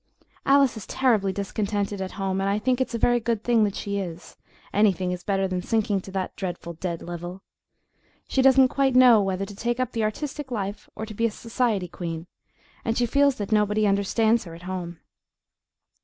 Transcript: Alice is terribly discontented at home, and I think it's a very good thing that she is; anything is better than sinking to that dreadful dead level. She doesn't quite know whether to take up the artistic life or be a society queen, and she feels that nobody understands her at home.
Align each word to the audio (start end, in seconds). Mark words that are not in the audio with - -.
Alice 0.47 0.75
is 0.77 0.87
terribly 0.87 1.31
discontented 1.31 2.01
at 2.01 2.13
home, 2.13 2.41
and 2.41 2.49
I 2.49 2.57
think 2.57 2.81
it's 2.81 2.95
a 2.95 2.97
very 2.97 3.19
good 3.19 3.43
thing 3.43 3.63
that 3.65 3.75
she 3.75 3.99
is; 3.99 4.35
anything 4.73 5.11
is 5.11 5.21
better 5.23 5.47
than 5.47 5.61
sinking 5.61 6.01
to 6.01 6.09
that 6.13 6.35
dreadful 6.35 6.73
dead 6.73 7.03
level. 7.03 7.43
She 8.27 8.41
doesn't 8.41 8.69
quite 8.69 8.95
know 8.95 9.21
whether 9.21 9.45
to 9.45 9.55
take 9.55 9.79
up 9.79 9.91
the 9.91 10.03
artistic 10.03 10.49
life 10.49 10.89
or 10.95 11.05
be 11.05 11.27
a 11.27 11.29
society 11.29 11.87
queen, 11.87 12.25
and 12.83 12.97
she 12.97 13.05
feels 13.05 13.35
that 13.35 13.51
nobody 13.51 13.85
understands 13.85 14.45
her 14.45 14.55
at 14.55 14.63
home. 14.63 14.97